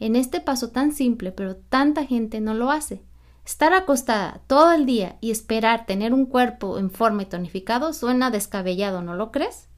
En 0.00 0.16
este 0.16 0.40
paso 0.40 0.70
tan 0.70 0.92
simple, 0.92 1.32
pero 1.32 1.56
tanta 1.56 2.04
gente 2.04 2.40
no 2.40 2.54
lo 2.54 2.70
hace. 2.70 3.02
Estar 3.44 3.72
acostada 3.72 4.40
todo 4.46 4.72
el 4.72 4.86
día 4.86 5.16
y 5.20 5.30
esperar 5.30 5.86
tener 5.86 6.12
un 6.12 6.26
cuerpo 6.26 6.78
en 6.78 6.90
forma 6.90 7.22
y 7.22 7.26
tonificado 7.26 7.92
suena 7.92 8.30
descabellado, 8.30 9.02
¿no 9.02 9.14
lo 9.14 9.30
crees? 9.30 9.68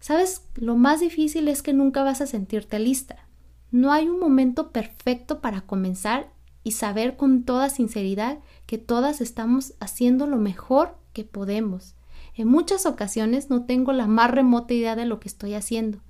Sabes, 0.00 0.42
lo 0.56 0.76
más 0.76 1.00
difícil 1.00 1.46
es 1.46 1.62
que 1.62 1.72
nunca 1.72 2.02
vas 2.02 2.20
a 2.20 2.26
sentirte 2.26 2.78
lista. 2.78 3.28
No 3.70 3.92
hay 3.92 4.08
un 4.08 4.18
momento 4.18 4.72
perfecto 4.72 5.40
para 5.40 5.60
comenzar 5.60 6.32
y 6.64 6.72
saber 6.72 7.16
con 7.16 7.44
toda 7.44 7.70
sinceridad 7.70 8.38
que 8.66 8.78
todas 8.78 9.20
estamos 9.20 9.74
haciendo 9.80 10.26
lo 10.26 10.36
mejor 10.36 10.96
que 11.12 11.24
podemos. 11.24 11.94
En 12.34 12.48
muchas 12.48 12.86
ocasiones 12.86 13.50
no 13.50 13.64
tengo 13.64 13.92
la 13.92 14.06
más 14.06 14.30
remota 14.30 14.72
idea 14.72 14.96
de 14.96 15.06
lo 15.06 15.20
que 15.20 15.28
estoy 15.28 15.54
haciendo 15.54 16.00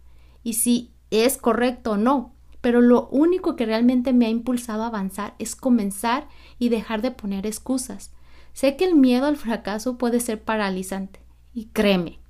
y 0.42 0.54
si 0.54 0.92
es 1.10 1.36
correcto 1.36 1.92
o 1.92 1.96
no, 1.96 2.34
pero 2.60 2.80
lo 2.80 3.08
único 3.08 3.56
que 3.56 3.66
realmente 3.66 4.12
me 4.12 4.26
ha 4.26 4.30
impulsado 4.30 4.84
a 4.84 4.86
avanzar 4.86 5.34
es 5.38 5.56
comenzar 5.56 6.28
y 6.58 6.68
dejar 6.68 7.02
de 7.02 7.10
poner 7.10 7.46
excusas. 7.46 8.12
Sé 8.52 8.76
que 8.76 8.84
el 8.84 8.94
miedo 8.94 9.26
al 9.26 9.36
fracaso 9.36 9.98
puede 9.98 10.20
ser 10.20 10.42
paralizante 10.42 11.20
y 11.52 11.66
créeme, 11.66 12.20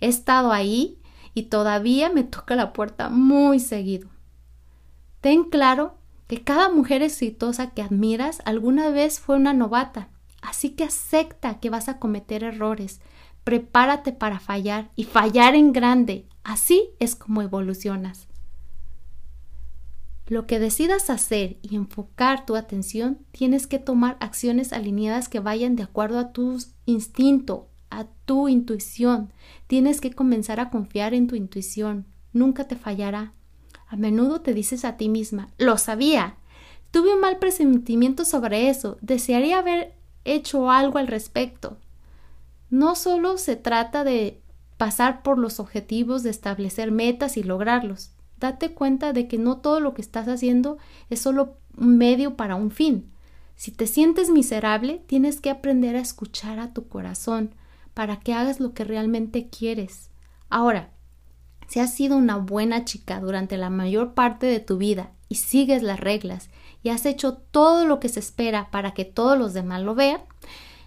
he 0.00 0.08
estado 0.08 0.52
ahí 0.52 0.98
y 1.34 1.44
todavía 1.44 2.10
me 2.10 2.24
toca 2.24 2.54
la 2.54 2.72
puerta 2.72 3.08
muy 3.08 3.60
seguido. 3.60 4.08
Ten 5.20 5.44
claro 5.44 5.98
que 6.26 6.42
cada 6.42 6.68
mujer 6.68 7.02
exitosa 7.02 7.70
que 7.70 7.82
admiras 7.82 8.40
alguna 8.44 8.90
vez 8.90 9.20
fue 9.20 9.36
una 9.36 9.52
novata. 9.52 10.08
Así 10.42 10.70
que 10.70 10.84
acepta 10.84 11.60
que 11.60 11.70
vas 11.70 11.88
a 11.88 11.98
cometer 11.98 12.44
errores, 12.44 13.00
prepárate 13.44 14.12
para 14.12 14.40
fallar 14.40 14.90
y 14.96 15.04
fallar 15.04 15.54
en 15.54 15.72
grande. 15.72 16.26
Así 16.44 16.90
es 16.98 17.16
como 17.16 17.42
evolucionas. 17.42 18.28
Lo 20.28 20.48
que 20.48 20.58
decidas 20.58 21.08
hacer 21.08 21.56
y 21.62 21.76
enfocar 21.76 22.46
tu 22.46 22.56
atención, 22.56 23.18
tienes 23.30 23.68
que 23.68 23.78
tomar 23.78 24.16
acciones 24.18 24.72
alineadas 24.72 25.28
que 25.28 25.38
vayan 25.38 25.76
de 25.76 25.84
acuerdo 25.84 26.18
a 26.18 26.32
tu 26.32 26.58
instinto, 26.84 27.68
a 27.90 28.06
tu 28.24 28.48
intuición. 28.48 29.32
Tienes 29.68 30.00
que 30.00 30.12
comenzar 30.12 30.58
a 30.58 30.70
confiar 30.70 31.14
en 31.14 31.28
tu 31.28 31.36
intuición. 31.36 32.06
Nunca 32.32 32.66
te 32.66 32.74
fallará. 32.74 33.35
A 33.88 33.96
menudo 33.96 34.40
te 34.40 34.54
dices 34.54 34.84
a 34.84 34.96
ti 34.96 35.08
misma, 35.08 35.48
lo 35.58 35.78
sabía. 35.78 36.36
Tuve 36.90 37.14
un 37.14 37.20
mal 37.20 37.38
presentimiento 37.38 38.24
sobre 38.24 38.68
eso. 38.68 38.98
Desearía 39.00 39.58
haber 39.58 39.94
hecho 40.24 40.70
algo 40.70 40.98
al 40.98 41.06
respecto. 41.06 41.76
No 42.70 42.96
solo 42.96 43.38
se 43.38 43.56
trata 43.56 44.02
de 44.02 44.40
pasar 44.76 45.22
por 45.22 45.38
los 45.38 45.60
objetivos, 45.60 46.22
de 46.22 46.30
establecer 46.30 46.90
metas 46.90 47.36
y 47.36 47.42
lograrlos. 47.42 48.10
Date 48.38 48.72
cuenta 48.72 49.12
de 49.12 49.28
que 49.28 49.38
no 49.38 49.58
todo 49.58 49.80
lo 49.80 49.94
que 49.94 50.02
estás 50.02 50.28
haciendo 50.28 50.78
es 51.08 51.20
solo 51.20 51.56
un 51.76 51.96
medio 51.96 52.36
para 52.36 52.56
un 52.56 52.70
fin. 52.70 53.10
Si 53.54 53.70
te 53.70 53.86
sientes 53.86 54.30
miserable, 54.30 55.02
tienes 55.06 55.40
que 55.40 55.48
aprender 55.48 55.96
a 55.96 56.00
escuchar 56.00 56.58
a 56.58 56.74
tu 56.74 56.88
corazón 56.88 57.54
para 57.94 58.20
que 58.20 58.34
hagas 58.34 58.60
lo 58.60 58.74
que 58.74 58.84
realmente 58.84 59.48
quieres. 59.48 60.10
Ahora, 60.50 60.90
si 61.66 61.80
has 61.80 61.94
sido 61.94 62.16
una 62.16 62.36
buena 62.36 62.84
chica 62.84 63.20
durante 63.20 63.56
la 63.56 63.70
mayor 63.70 64.14
parte 64.14 64.46
de 64.46 64.60
tu 64.60 64.78
vida 64.78 65.10
y 65.28 65.36
sigues 65.36 65.82
las 65.82 66.00
reglas 66.00 66.50
y 66.82 66.90
has 66.90 67.06
hecho 67.06 67.34
todo 67.34 67.84
lo 67.84 68.00
que 68.00 68.08
se 68.08 68.20
espera 68.20 68.70
para 68.70 68.92
que 68.94 69.04
todos 69.04 69.38
los 69.38 69.54
demás 69.54 69.82
lo 69.82 69.94
vean, 69.94 70.20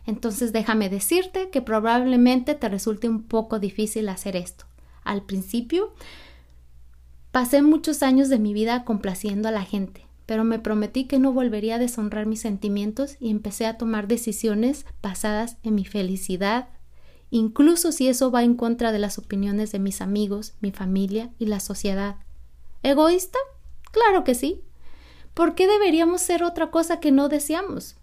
entonces 0.05 0.53
déjame 0.53 0.89
decirte 0.89 1.49
que 1.49 1.61
probablemente 1.61 2.55
te 2.55 2.69
resulte 2.69 3.09
un 3.09 3.23
poco 3.23 3.59
difícil 3.59 4.09
hacer 4.09 4.35
esto. 4.35 4.65
Al 5.03 5.23
principio, 5.23 5.93
pasé 7.31 7.61
muchos 7.61 8.01
años 8.01 8.29
de 8.29 8.39
mi 8.39 8.53
vida 8.53 8.85
complaciendo 8.85 9.49
a 9.49 9.51
la 9.51 9.63
gente, 9.63 10.05
pero 10.25 10.43
me 10.43 10.59
prometí 10.59 11.05
que 11.05 11.19
no 11.19 11.33
volvería 11.33 11.75
a 11.75 11.79
deshonrar 11.79 12.25
mis 12.25 12.41
sentimientos 12.41 13.17
y 13.19 13.29
empecé 13.29 13.65
a 13.65 13.77
tomar 13.77 14.07
decisiones 14.07 14.85
basadas 15.01 15.57
en 15.63 15.75
mi 15.75 15.85
felicidad, 15.85 16.69
incluso 17.31 17.91
si 17.91 18.07
eso 18.07 18.31
va 18.31 18.43
en 18.43 18.55
contra 18.55 18.91
de 18.91 18.99
las 18.99 19.17
opiniones 19.17 19.71
de 19.71 19.79
mis 19.79 20.01
amigos, 20.01 20.53
mi 20.61 20.71
familia 20.71 21.31
y 21.39 21.45
la 21.45 21.59
sociedad. 21.59 22.17
¿Egoísta? 22.83 23.37
Claro 23.91 24.23
que 24.23 24.35
sí. 24.35 24.61
¿Por 25.33 25.55
qué 25.55 25.67
deberíamos 25.67 26.21
ser 26.21 26.43
otra 26.43 26.71
cosa 26.71 26.99
que 26.99 27.11
no 27.11 27.29
deseamos? 27.29 27.95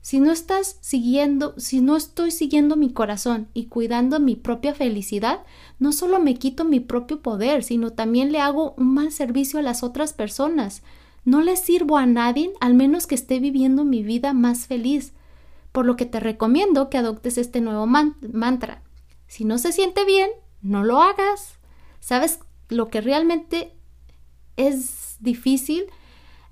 Si 0.00 0.20
no 0.20 0.32
estás 0.32 0.78
siguiendo, 0.80 1.54
si 1.58 1.80
no 1.80 1.96
estoy 1.96 2.30
siguiendo 2.30 2.76
mi 2.76 2.92
corazón 2.92 3.48
y 3.52 3.66
cuidando 3.66 4.20
mi 4.20 4.36
propia 4.36 4.74
felicidad, 4.74 5.40
no 5.78 5.92
solo 5.92 6.20
me 6.20 6.36
quito 6.36 6.64
mi 6.64 6.80
propio 6.80 7.20
poder, 7.20 7.62
sino 7.64 7.90
también 7.92 8.32
le 8.32 8.40
hago 8.40 8.74
un 8.78 8.94
mal 8.94 9.12
servicio 9.12 9.58
a 9.58 9.62
las 9.62 9.82
otras 9.82 10.12
personas. 10.12 10.82
No 11.24 11.42
le 11.42 11.56
sirvo 11.56 11.98
a 11.98 12.06
nadie 12.06 12.52
al 12.60 12.74
menos 12.74 13.06
que 13.06 13.16
esté 13.16 13.40
viviendo 13.40 13.84
mi 13.84 14.02
vida 14.02 14.32
más 14.32 14.66
feliz 14.66 15.12
por 15.78 15.86
lo 15.86 15.94
que 15.94 16.06
te 16.06 16.18
recomiendo 16.18 16.90
que 16.90 16.98
adoptes 16.98 17.38
este 17.38 17.60
nuevo 17.60 17.86
mantra. 17.86 18.82
Si 19.28 19.44
no 19.44 19.58
se 19.58 19.70
siente 19.70 20.04
bien, 20.04 20.28
no 20.60 20.82
lo 20.82 21.00
hagas. 21.00 21.60
¿Sabes? 22.00 22.40
Lo 22.68 22.88
que 22.88 23.00
realmente 23.00 23.76
es 24.56 25.18
difícil 25.20 25.84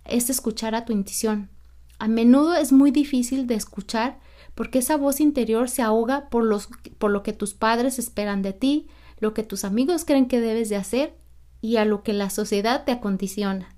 es 0.05 0.31
escuchar 0.31 0.77
a 0.77 0.85
tu 0.85 0.93
intuición. 0.93 1.51
A 1.99 2.07
menudo 2.07 2.55
es 2.55 2.71
muy 2.71 2.93
difícil 2.93 3.49
de 3.49 3.57
escuchar 3.57 4.21
porque 4.55 4.79
esa 4.79 4.97
voz 4.97 5.19
interior 5.19 5.69
se 5.69 5.83
ahoga 5.83 6.29
por, 6.29 6.47
por 6.97 7.11
lo 7.11 7.25
que 7.25 7.33
tus 7.33 7.53
padres 7.53 7.99
esperan 7.99 8.43
de 8.43 8.53
ti, 8.53 8.87
lo 9.19 9.35
que 9.35 9.43
tus 9.43 9.65
amigos 9.65 10.05
creen 10.05 10.29
que 10.29 10.41
debes 10.41 10.69
de 10.69 10.77
hacer 10.77 11.17
y 11.61 11.79
a 11.79 11.85
lo 11.85 12.05
que 12.05 12.13
la 12.13 12.31
sociedad 12.31 12.85
te 12.85 12.93
acondiciona. 12.93 13.75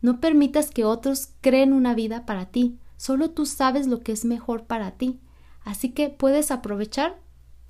No 0.00 0.18
permitas 0.18 0.72
que 0.72 0.84
otros 0.84 1.28
creen 1.40 1.72
una 1.72 1.94
vida 1.94 2.26
para 2.26 2.46
ti, 2.46 2.80
solo 2.96 3.30
tú 3.30 3.46
sabes 3.46 3.86
lo 3.86 4.00
que 4.00 4.12
es 4.12 4.24
mejor 4.24 4.64
para 4.64 4.92
ti, 4.92 5.20
así 5.64 5.90
que 5.90 6.08
puedes 6.08 6.50
aprovechar 6.50 7.18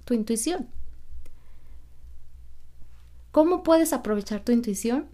tu 0.04 0.14
intuición. 0.14 0.68
¿Cómo 3.32 3.62
puedes 3.62 3.92
aprovechar 3.92 4.40
tu 4.40 4.52
intuición? 4.52 5.08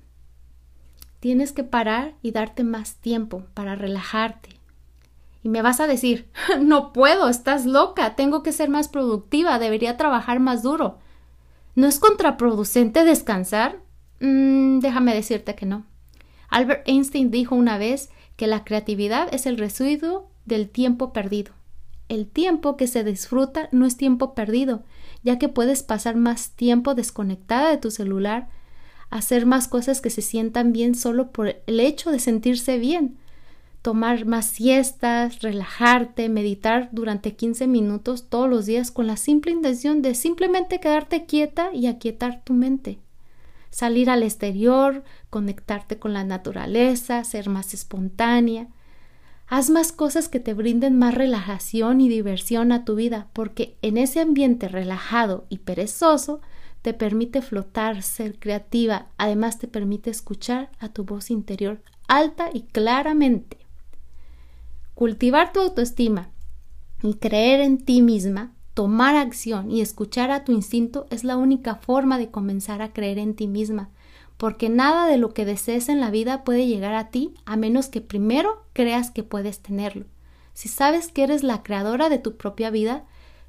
Tienes 1.19 1.53
que 1.53 1.65
parar 1.65 2.15
y 2.23 2.33
darte 2.33 2.63
más 2.63 2.97
tiempo 2.97 3.45
para 3.55 3.75
relajarte. 3.75 4.51
Y 5.43 5.49
me 5.49 5.63
vas 5.63 5.81
a 5.81 5.87
decir, 5.87 6.29
no 6.61 6.93
puedo, 6.93 7.29
estás 7.29 7.67
loca, 7.67 8.15
tengo 8.15 8.43
que 8.43 8.53
ser 8.53 8.69
más 8.69 8.89
productiva, 8.89 9.59
debería 9.59 9.97
trabajar 9.97 10.41
más 10.41 10.63
duro. 10.63 10.99
¿No 11.75 11.87
es 11.87 11.99
contraproducente 11.99 13.05
descansar? 13.05 13.81
Mm, 14.21 14.81
déjame 14.81 15.15
decirte 15.15 15.55
que 15.55 15.67
no. 15.67 15.85
Albert 16.49 16.87
Einstein 16.87 17.31
dijo 17.31 17.55
una 17.55 17.79
vez 17.79 18.11
que 18.37 18.47
la 18.47 18.65
creatividad 18.65 19.33
es 19.33 19.47
el 19.47 19.59
residuo 19.59 20.29
del 20.45 20.69
tiempo 20.69 21.13
perdido. 21.13 21.53
El 22.09 22.27
tiempo 22.27 22.77
que 22.77 22.87
se 22.87 23.05
disfruta 23.05 23.69
no 23.73 23.87
es 23.87 23.97
tiempo 23.97 24.35
perdido, 24.35 24.83
ya 25.23 25.39
que 25.39 25.49
puedes 25.49 25.83
pasar 25.83 26.17
más 26.17 26.51
tiempo 26.51 26.95
desconectada 26.95 27.71
de 27.71 27.79
tu 27.79 27.91
celular, 27.91 28.49
hacer 29.11 29.47
más 29.47 29.69
cosas 29.69 30.01
que 30.01 30.11
se 30.11 30.23
sientan 30.23 30.73
bien 30.73 30.95
solo 30.95 31.31
por 31.31 31.57
el 31.67 31.81
hecho 31.81 32.11
de 32.11 32.19
sentirse 32.19 32.79
bien, 32.79 33.17
tomar 33.83 34.27
más 34.27 34.47
siestas, 34.47 35.41
relajarte, 35.41 36.29
meditar 36.29 36.89
durante 36.93 37.35
15 37.35 37.67
minutos 37.67 38.29
todos 38.29 38.49
los 38.49 38.67
días 38.67 38.91
con 38.91 39.07
la 39.07 39.17
simple 39.17 39.53
intención 39.53 40.03
de 40.03 40.15
simplemente 40.15 40.81
quedarte 40.81 41.27
quieta 41.27 41.73
y 41.73 41.87
aquietar 41.87 42.43
tu 42.45 42.55
mente 42.55 42.99
salir 43.73 44.11
al 44.11 44.23
exterior, 44.23 45.03
conectarte 45.31 45.99
con 45.99 46.13
la 46.13 46.23
naturaleza, 46.23 47.25
ser 47.25 47.49
más 47.49 47.75
espontánea. 47.75 48.69
Haz 49.49 49.71
más 49.71 49.91
cosas 49.91 50.29
que 50.29 50.41
te 50.41 50.55
brinden 50.55 50.99
más 50.99 51.15
relajación 51.15 52.01
y 52.01 52.09
diversión 52.09 52.71
a 52.71 52.85
tu 52.85 52.95
vida, 52.95 53.29
porque 53.33 53.77
en 53.83 53.97
ese 53.97 54.21
ambiente 54.21 54.69
relajado 54.69 55.47
y 55.49 55.59
perezoso 55.59 56.41
te 56.83 56.95
permite 56.95 57.43
flotar, 57.43 58.03
ser 58.03 58.39
creativa, 58.39 59.07
además 59.17 59.59
te 59.59 59.69
permite 59.69 60.11
escuchar 60.11 60.71
a 60.79 60.89
tu 60.89 61.05
voz 61.05 61.31
interior 61.31 61.81
alta 62.09 62.51
y 62.53 62.63
claramente. 62.63 63.57
Cultivar 64.95 65.53
tu 65.53 65.61
autoestima 65.61 66.31
y 67.03 67.15
creer 67.15 67.61
en 67.61 67.85
ti 67.85 68.03
misma 68.03 68.53
Tomar 68.75 69.17
acción 69.17 69.71
y 69.71 69.81
escuchar 69.83 70.31
a 70.31 70.45
tu 70.45 70.53
instinto 70.53 71.07
es 71.11 71.25
la 71.25 71.37
única 71.37 71.75
forma 71.75 72.19
de 72.19 72.31
comenzar 72.31 72.81
a 72.81 72.93
creer 72.93 73.19
en 73.19 73.35
ti 73.35 73.47
misma, 73.47 73.91
porque 74.39 74.69
nada 74.69 75.07
de 75.07 75.19
lo 75.19 75.35
que 75.35 75.45
desees 75.45 75.89
en 75.89 76.01
la 76.01 76.11
vida 76.11 76.43
puede 76.43 76.67
llegar 76.67 76.95
a 76.95 77.11
ti 77.11 77.35
a 77.45 77.57
menos 77.57 77.89
que 77.89 78.01
primero 78.01 78.65
creas 78.73 79.11
que 79.11 79.23
puedes 79.23 79.61
tenerlo. 79.61 80.07
Si 80.55 80.69
sabes 80.69 81.09
que 81.09 81.23
eres 81.23 81.43
la 81.43 81.63
creadora 81.63 82.09
de 82.09 82.19
tu 82.19 82.37
propia 82.37 82.71
vida, 82.71 83.05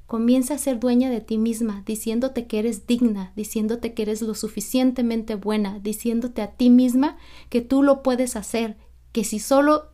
comienza 0.07 0.55
a 0.55 0.57
ser 0.57 0.79
dueña 0.79 1.09
de 1.09 1.21
ti 1.21 1.37
misma, 1.37 1.83
diciéndote 1.85 2.45
que 2.45 2.59
eres 2.59 2.85
digna, 2.85 3.31
diciéndote 3.35 3.93
que 3.93 4.03
eres 4.03 4.21
lo 4.21 4.35
suficientemente 4.35 5.35
buena, 5.35 5.79
diciéndote 5.79 6.41
a 6.41 6.51
ti 6.51 6.69
misma 6.69 7.17
que 7.49 7.61
tú 7.61 7.81
lo 7.81 8.03
puedes 8.03 8.35
hacer, 8.35 8.77
que 9.11 9.23
si 9.23 9.39
solo 9.39 9.89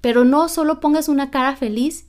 pero 0.00 0.24
no 0.24 0.48
solo 0.48 0.80
pongas 0.80 1.08
una 1.08 1.30
cara 1.30 1.54
feliz 1.54 2.06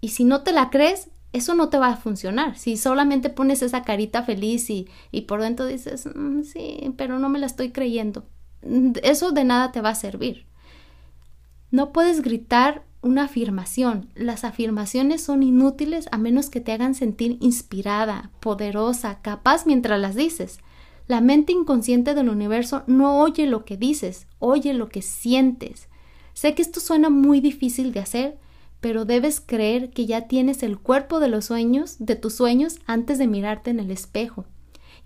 y 0.00 0.08
si 0.08 0.24
no 0.24 0.42
te 0.42 0.52
la 0.52 0.70
crees, 0.70 1.10
eso 1.32 1.54
no 1.54 1.68
te 1.68 1.78
va 1.78 1.88
a 1.88 1.96
funcionar. 1.96 2.58
Si 2.58 2.76
solamente 2.76 3.30
pones 3.30 3.62
esa 3.62 3.82
carita 3.82 4.22
feliz 4.22 4.68
y, 4.70 4.88
y 5.10 5.22
por 5.22 5.42
dentro 5.42 5.66
dices, 5.66 6.08
mm, 6.14 6.42
sí, 6.42 6.94
pero 6.96 7.18
no 7.18 7.28
me 7.28 7.38
la 7.38 7.46
estoy 7.46 7.70
creyendo, 7.70 8.26
eso 9.02 9.32
de 9.32 9.44
nada 9.44 9.72
te 9.72 9.80
va 9.80 9.90
a 9.90 9.94
servir. 9.94 10.46
No 11.70 11.92
puedes 11.92 12.22
gritar 12.22 12.84
una 13.02 13.24
afirmación. 13.24 14.10
Las 14.14 14.44
afirmaciones 14.44 15.22
son 15.22 15.42
inútiles 15.42 16.08
a 16.10 16.18
menos 16.18 16.50
que 16.50 16.60
te 16.60 16.72
hagan 16.72 16.94
sentir 16.94 17.38
inspirada, 17.40 18.30
poderosa, 18.40 19.20
capaz 19.22 19.66
mientras 19.66 20.00
las 20.00 20.14
dices. 20.14 20.58
La 21.06 21.20
mente 21.20 21.52
inconsciente 21.52 22.14
del 22.14 22.28
universo 22.28 22.82
no 22.86 23.20
oye 23.20 23.46
lo 23.46 23.64
que 23.64 23.76
dices, 23.76 24.26
oye 24.38 24.74
lo 24.74 24.88
que 24.88 25.02
sientes. 25.02 25.88
Sé 26.34 26.54
que 26.54 26.62
esto 26.62 26.80
suena 26.80 27.10
muy 27.10 27.40
difícil 27.40 27.92
de 27.92 28.00
hacer, 28.00 28.38
pero 28.80 29.04
debes 29.04 29.40
creer 29.40 29.90
que 29.90 30.06
ya 30.06 30.26
tienes 30.26 30.62
el 30.62 30.78
cuerpo 30.78 31.20
de 31.20 31.28
los 31.28 31.46
sueños, 31.46 31.96
de 31.98 32.16
tus 32.16 32.34
sueños, 32.34 32.78
antes 32.86 33.18
de 33.18 33.26
mirarte 33.26 33.70
en 33.70 33.80
el 33.80 33.90
espejo 33.90 34.46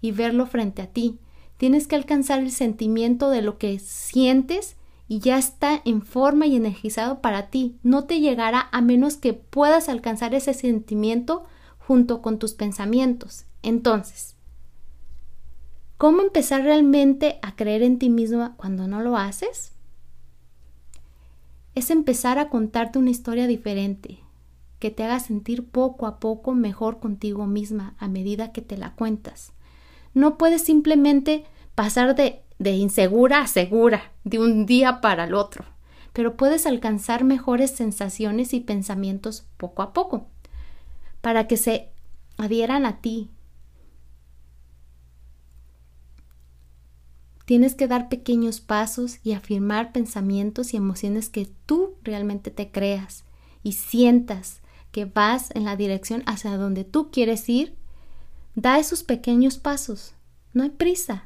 y 0.00 0.12
verlo 0.12 0.46
frente 0.46 0.82
a 0.82 0.87
ti. 0.87 1.18
Tienes 1.56 1.87
que 1.87 1.96
alcanzar 1.96 2.40
el 2.40 2.50
sentimiento 2.50 3.30
de 3.30 3.42
lo 3.42 3.58
que 3.58 3.78
sientes 3.78 4.76
y 5.08 5.18
ya 5.18 5.38
está 5.38 5.82
en 5.84 6.02
forma 6.02 6.46
y 6.46 6.56
energizado 6.56 7.20
para 7.20 7.48
ti. 7.48 7.76
No 7.82 8.04
te 8.04 8.20
llegará 8.20 8.68
a 8.72 8.80
menos 8.80 9.16
que 9.16 9.34
puedas 9.34 9.88
alcanzar 9.88 10.34
ese 10.34 10.54
sentimiento 10.54 11.44
junto 11.78 12.22
con 12.22 12.38
tus 12.38 12.54
pensamientos. 12.54 13.44
Entonces, 13.62 14.37
¿cómo 15.98 16.22
empezar 16.22 16.62
realmente 16.62 17.38
a 17.42 17.54
creer 17.56 17.82
en 17.82 17.98
ti 17.98 18.08
misma 18.08 18.54
cuando 18.56 18.87
no 18.87 19.00
lo 19.02 19.16
haces? 19.16 19.73
Es 21.74 21.90
empezar 21.90 22.38
a 22.38 22.48
contarte 22.48 22.98
una 22.98 23.10
historia 23.10 23.46
diferente, 23.46 24.20
que 24.78 24.90
te 24.90 25.04
haga 25.04 25.18
sentir 25.20 25.66
poco 25.66 26.06
a 26.06 26.20
poco 26.20 26.54
mejor 26.54 27.00
contigo 27.00 27.46
misma 27.46 27.94
a 27.98 28.08
medida 28.08 28.52
que 28.52 28.62
te 28.62 28.76
la 28.76 28.92
cuentas. 28.94 29.52
No 30.12 30.38
puedes 30.38 30.62
simplemente 30.62 31.44
pasar 31.74 32.14
de, 32.14 32.42
de 32.58 32.72
insegura 32.72 33.40
a 33.40 33.46
segura 33.46 34.12
de 34.24 34.38
un 34.38 34.66
día 34.66 35.00
para 35.00 35.24
el 35.24 35.34
otro, 35.34 35.64
pero 36.12 36.37
puedes 36.37 36.66
alcanzar 36.66 37.24
mejores 37.24 37.70
sensaciones 37.72 38.54
y 38.54 38.60
pensamientos 38.60 39.46
poco 39.56 39.82
a 39.82 39.92
poco, 39.92 40.28
para 41.20 41.46
que 41.48 41.56
se 41.56 41.88
adhieran 42.37 42.87
a 42.87 43.00
ti, 43.00 43.30
Tienes 47.44 47.74
que 47.74 47.88
dar 47.88 48.09
pequeños 48.09 48.61
pasos 48.61 49.18
y 49.22 49.33
afirmar 49.33 49.92
pensamientos 49.92 50.72
y 50.72 50.78
emociones 50.78 51.28
que 51.28 51.48
tú 51.66 51.94
realmente 52.02 52.50
te 52.50 52.70
creas 52.70 53.24
y 53.62 53.72
sientas 53.72 54.61
que 54.92 55.04
vas 55.04 55.50
en 55.54 55.64
la 55.64 55.76
dirección 55.76 56.22
hacia 56.26 56.57
donde 56.57 56.85
tú 56.85 57.11
quieres 57.11 57.48
ir. 57.48 57.74
Da 58.54 58.78
esos 58.78 59.02
pequeños 59.02 59.59
pasos. 59.59 60.14
No 60.52 60.62
hay 60.62 60.70
prisa. 60.70 61.24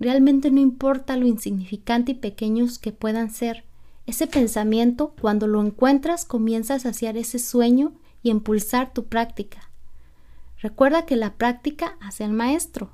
Realmente 0.00 0.50
no 0.50 0.60
importa 0.60 1.16
lo 1.16 1.26
insignificante 1.26 2.12
y 2.12 2.14
pequeños 2.14 2.78
que 2.78 2.92
puedan 2.92 3.30
ser. 3.30 3.64
Ese 4.06 4.26
pensamiento, 4.26 5.14
cuando 5.20 5.46
lo 5.46 5.62
encuentras, 5.62 6.24
comienzas 6.24 6.86
a 6.86 6.90
hacer 6.90 7.16
ese 7.16 7.38
sueño 7.38 7.92
y 8.22 8.30
impulsar 8.30 8.92
tu 8.94 9.04
práctica. 9.04 9.70
Recuerda 10.60 11.04
que 11.04 11.16
la 11.16 11.34
práctica 11.34 11.98
hace 12.00 12.24
al 12.24 12.32
maestro. 12.32 12.90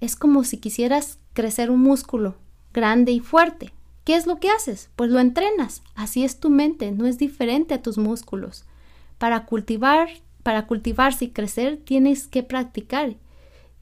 Es 0.00 0.16
como 0.16 0.44
si 0.44 0.58
quisieras 0.58 1.18
crecer 1.32 1.70
un 1.70 1.80
músculo 1.80 2.36
grande 2.72 3.12
y 3.12 3.20
fuerte. 3.20 3.72
¿Qué 4.04 4.16
es 4.16 4.26
lo 4.26 4.38
que 4.38 4.50
haces? 4.50 4.90
Pues 4.96 5.10
lo 5.10 5.20
entrenas. 5.20 5.82
Así 5.94 6.24
es 6.24 6.40
tu 6.40 6.50
mente, 6.50 6.92
no 6.92 7.06
es 7.06 7.16
diferente 7.16 7.72
a 7.72 7.82
tus 7.82 7.96
músculos. 7.96 8.64
Para 9.16 9.46
cultivar, 9.46 10.08
para 10.42 10.66
cultivarse 10.66 11.26
y 11.26 11.30
crecer 11.30 11.80
tienes 11.82 12.26
que 12.26 12.42
practicar. 12.42 13.16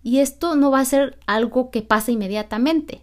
Y 0.04 0.18
esto 0.18 0.54
no 0.54 0.70
va 0.70 0.80
a 0.80 0.84
ser 0.84 1.18
algo 1.26 1.70
que 1.70 1.82
pase 1.82 2.12
inmediatamente. 2.12 3.02